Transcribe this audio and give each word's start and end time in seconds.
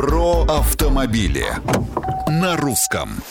Про 0.00 0.44
автомобили 0.44 1.44
на 2.26 2.56
русском. 2.56 3.22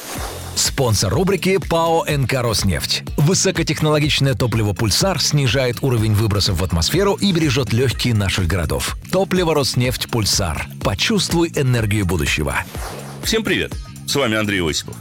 Спонсор 0.54 1.12
рубрики 1.12 1.58
ПАО 1.58 2.06
«НК 2.08 2.34
Роснефть». 2.34 3.02
Высокотехнологичное 3.18 4.36
топливо 4.36 4.74
«Пульсар» 4.74 5.20
снижает 5.20 5.78
уровень 5.82 6.14
выбросов 6.14 6.60
в 6.60 6.64
атмосферу 6.64 7.16
и 7.16 7.32
бережет 7.32 7.74
легкие 7.74 8.14
наших 8.14 8.46
городов. 8.46 8.98
Топливо 9.12 9.56
«Роснефть 9.56 10.12
Пульсар». 10.12 10.68
Почувствуй 10.84 11.52
энергию 11.56 12.06
будущего. 12.06 12.56
Всем 13.24 13.44
привет! 13.44 13.74
С 14.06 14.16
вами 14.16 14.38
Андрей 14.38 14.62
Осипов. 14.62 14.96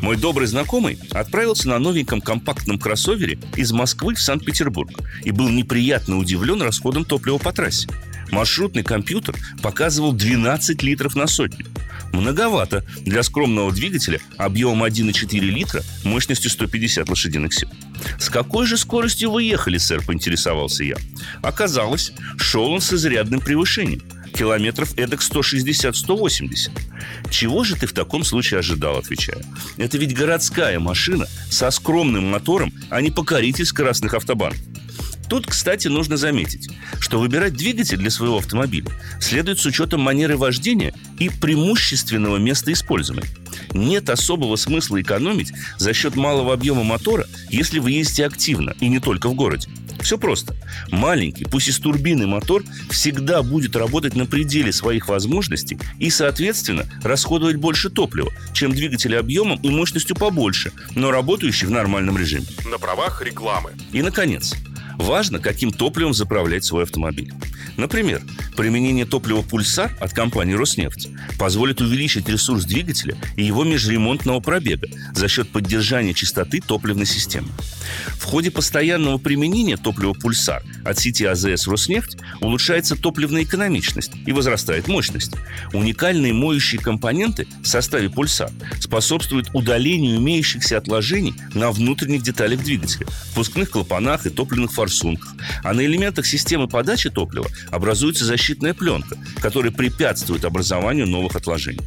Мой 0.00 0.16
добрый 0.16 0.46
знакомый 0.46 1.00
отправился 1.10 1.68
на 1.68 1.80
новеньком 1.80 2.20
компактном 2.20 2.78
кроссовере 2.78 3.40
из 3.56 3.72
Москвы 3.72 4.14
в 4.14 4.20
Санкт-Петербург 4.20 4.92
и 5.24 5.32
был 5.32 5.48
неприятно 5.48 6.16
удивлен 6.16 6.62
расходом 6.62 7.04
топлива 7.04 7.38
по 7.38 7.52
трассе. 7.52 7.88
Маршрутный 8.30 8.82
компьютер 8.82 9.34
показывал 9.62 10.12
12 10.12 10.82
литров 10.82 11.14
на 11.14 11.26
сотню. 11.26 11.66
Многовато 12.12 12.84
для 13.00 13.22
скромного 13.22 13.70
двигателя 13.72 14.20
объемом 14.36 14.84
1,4 14.84 15.38
литра 15.40 15.82
мощностью 16.04 16.50
150 16.50 17.08
лошадиных 17.08 17.52
сил. 17.52 17.68
«С 18.18 18.30
какой 18.30 18.66
же 18.66 18.76
скоростью 18.76 19.30
вы 19.30 19.42
ехали, 19.44 19.78
сэр?»– 19.78 20.02
поинтересовался 20.06 20.84
я. 20.84 20.96
Оказалось, 21.42 22.12
шел 22.38 22.70
он 22.70 22.80
с 22.80 22.92
изрядным 22.92 23.40
превышением– 23.40 24.02
километров 24.38 24.96
эдак 24.96 25.20
160-180. 25.20 26.70
Чего 27.30 27.64
же 27.64 27.76
ты 27.76 27.86
в 27.86 27.92
таком 27.92 28.22
случае 28.24 28.60
ожидал, 28.60 28.96
отвечаю? 28.96 29.42
Это 29.76 29.98
ведь 29.98 30.14
городская 30.14 30.78
машина 30.78 31.26
со 31.50 31.70
скромным 31.70 32.30
мотором, 32.30 32.72
а 32.88 33.00
не 33.00 33.10
покоритель 33.10 33.66
скоростных 33.66 34.14
автобанов. 34.14 34.58
Тут, 35.28 35.46
кстати, 35.46 35.88
нужно 35.88 36.16
заметить, 36.16 36.68
что 37.00 37.18
выбирать 37.18 37.54
двигатель 37.54 37.98
для 37.98 38.10
своего 38.10 38.38
автомобиля 38.38 38.90
следует 39.20 39.58
с 39.58 39.66
учетом 39.66 40.00
манеры 40.00 40.36
вождения 40.36 40.94
и 41.18 41.28
преимущественного 41.28 42.38
места 42.38 42.72
использования. 42.72 43.28
Нет 43.72 44.08
особого 44.08 44.56
смысла 44.56 45.00
экономить 45.00 45.52
за 45.76 45.92
счет 45.92 46.16
малого 46.16 46.54
объема 46.54 46.82
мотора, 46.82 47.26
если 47.50 47.78
вы 47.78 47.92
ездите 47.92 48.26
активно 48.26 48.74
и 48.80 48.88
не 48.88 49.00
только 49.00 49.28
в 49.28 49.34
городе. 49.34 49.68
Все 50.00 50.16
просто. 50.16 50.54
Маленький, 50.90 51.44
пусть 51.44 51.68
и 51.68 51.72
с 51.72 51.78
турбиной 51.78 52.26
мотор 52.26 52.62
всегда 52.88 53.42
будет 53.42 53.76
работать 53.76 54.14
на 54.14 54.26
пределе 54.26 54.72
своих 54.72 55.08
возможностей 55.08 55.78
и, 55.98 56.08
соответственно, 56.10 56.86
расходовать 57.02 57.56
больше 57.56 57.90
топлива, 57.90 58.32
чем 58.52 58.72
двигатель 58.72 59.16
объемом 59.16 59.58
и 59.60 59.68
мощностью 59.68 60.16
побольше, 60.16 60.72
но 60.94 61.10
работающий 61.10 61.66
в 61.66 61.70
нормальном 61.70 62.16
режиме. 62.16 62.46
На 62.70 62.78
правах 62.78 63.22
рекламы. 63.22 63.72
И, 63.92 64.02
наконец, 64.02 64.54
важно, 64.98 65.38
каким 65.38 65.72
топливом 65.72 66.12
заправлять 66.12 66.64
свой 66.64 66.82
автомобиль. 66.82 67.32
Например, 67.76 68.20
применение 68.56 69.06
топлива 69.06 69.42
«Пульсар» 69.42 69.96
от 70.00 70.12
компании 70.12 70.54
«Роснефть» 70.54 71.08
позволит 71.38 71.80
увеличить 71.80 72.28
ресурс 72.28 72.64
двигателя 72.64 73.16
и 73.36 73.44
его 73.44 73.64
межремонтного 73.64 74.40
пробега 74.40 74.88
за 75.14 75.28
счет 75.28 75.50
поддержания 75.50 76.12
чистоты 76.12 76.60
топливной 76.60 77.06
системы. 77.06 77.48
В 78.14 78.24
ходе 78.24 78.50
постоянного 78.50 79.18
применения 79.18 79.76
топлива 79.76 80.12
«Пульсар» 80.12 80.62
от 80.84 80.98
сети 80.98 81.24
АЗС 81.24 81.68
«Роснефть» 81.68 82.18
улучшается 82.40 82.96
топливная 82.96 83.44
экономичность 83.44 84.12
и 84.26 84.32
возрастает 84.32 84.88
мощность. 84.88 85.32
Уникальные 85.72 86.32
моющие 86.32 86.80
компоненты 86.80 87.46
в 87.62 87.68
составе 87.68 88.10
«Пульсар» 88.10 88.50
способствуют 88.80 89.50
удалению 89.54 90.16
имеющихся 90.16 90.76
отложений 90.76 91.34
на 91.54 91.70
внутренних 91.70 92.22
деталях 92.22 92.62
двигателя, 92.62 93.06
впускных 93.30 93.70
клапанах 93.70 94.26
и 94.26 94.30
топливных 94.30 94.72
форсунках, 94.88 95.34
а 95.62 95.74
на 95.74 95.84
элементах 95.84 96.26
системы 96.26 96.66
подачи 96.66 97.10
топлива 97.10 97.48
образуется 97.70 98.24
защитная 98.24 98.74
пленка, 98.74 99.16
которая 99.40 99.70
препятствует 99.70 100.44
образованию 100.44 101.06
новых 101.06 101.36
отложений. 101.36 101.80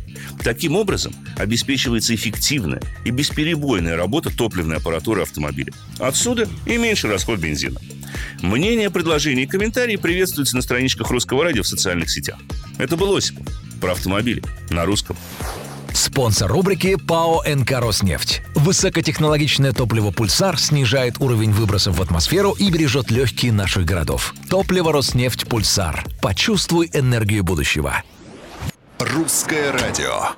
Таким 0.44 0.76
образом, 0.76 1.14
обеспечивается 1.38 2.14
эффективная 2.16 2.82
и 3.04 3.10
бесперебойная 3.10 3.98
работа 3.98 4.36
топливной 4.36 4.78
аппаратуры 4.78 5.24
автомобиля. 5.24 5.74
Отсюда 6.00 6.48
и 6.66 6.78
меньше 6.78 7.08
расход 7.08 7.40
бензина. 7.40 7.80
Мнения, 8.42 8.90
предложения 8.90 9.44
и 9.44 9.48
комментарии 9.48 9.96
приветствуются 9.96 10.56
на 10.56 10.62
страничках 10.62 11.10
Русского 11.10 11.44
радио 11.44 11.64
в 11.64 11.68
социальных 11.68 12.10
сетях. 12.10 12.38
Это 12.78 12.98
был 12.98 13.16
Осипов 13.16 13.46
про 13.80 13.94
автомобили 13.94 14.44
на 14.70 14.86
русском. 14.86 15.18
Спонсор 15.94 16.52
рубрики 16.52 16.96
ПАО 16.96 17.44
«НК 17.44 17.72
Роснефть». 17.74 18.42
Высокотехнологичное 18.62 19.74
топливо 19.74 20.12
«Пульсар» 20.12 20.60
снижает 20.60 21.16
уровень 21.20 21.52
выбросов 21.52 21.98
в 21.98 22.02
атмосферу 22.02 22.52
и 22.52 22.70
бережет 22.70 23.10
легкие 23.10 23.52
наших 23.52 23.86
городов. 23.86 24.36
Топливо 24.52 24.94
«Роснефть 24.94 25.48
Пульсар». 25.48 26.06
Почувствуй 26.22 26.88
энергию 26.94 27.44
будущего. 27.44 28.04
Русское 29.00 29.72
радио. 29.72 30.36